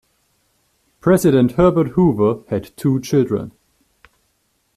[0.99, 3.51] President Herbert Hoover had two children.